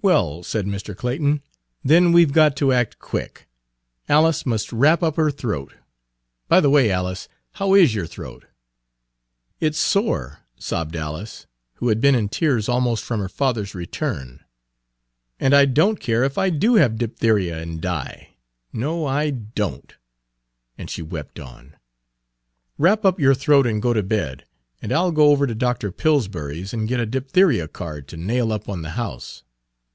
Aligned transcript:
"Well," 0.00 0.44
said 0.44 0.64
Mr. 0.64 0.96
Clayton, 0.96 1.42
"then 1.82 2.12
we've 2.12 2.32
got 2.32 2.54
to 2.58 2.70
act 2.72 3.00
quick. 3.00 3.48
Alice 4.08 4.46
must 4.46 4.72
wrap 4.72 5.02
up 5.02 5.16
her 5.16 5.28
throat 5.32 5.74
by 6.46 6.60
the 6.60 6.70
way, 6.70 6.88
Alice, 6.88 7.26
how 7.54 7.74
is 7.74 7.96
your 7.96 8.06
throat?" 8.06 8.44
Page 9.58 9.60
124 9.60 9.66
"It 9.70 9.74
's 9.74 9.78
sore," 9.80 10.40
sobbed 10.56 10.94
Alice, 10.94 11.46
who 11.74 11.88
had 11.88 12.00
been 12.00 12.14
in 12.14 12.28
tears 12.28 12.68
almost 12.68 13.02
from 13.02 13.18
her 13.18 13.28
father's 13.28 13.74
return, 13.74 14.44
"and 15.40 15.52
I 15.52 15.64
don't 15.64 15.98
care 15.98 16.22
if 16.22 16.38
I 16.38 16.48
do 16.50 16.76
have 16.76 16.96
diphtheria 16.96 17.60
and 17.60 17.80
die, 17.80 18.36
no, 18.72 19.04
I 19.04 19.30
don't!" 19.30 19.96
and 20.78 20.88
she 20.88 21.02
wept 21.02 21.40
on. 21.40 21.74
"Wrap 22.78 23.04
up 23.04 23.18
your 23.18 23.34
throat 23.34 23.66
and 23.66 23.82
go 23.82 23.92
to 23.92 24.04
bed, 24.04 24.44
and 24.80 24.92
I'll 24.92 25.10
go 25.10 25.30
over 25.30 25.44
to 25.48 25.56
Doctor 25.56 25.90
Pillsbury's 25.90 26.72
and 26.72 26.86
get 26.86 27.00
a 27.00 27.04
diphtheria 27.04 27.66
card 27.66 28.06
to 28.08 28.16
nail 28.16 28.52
up 28.52 28.68
on 28.68 28.82
the 28.82 28.90
house. 28.90 29.42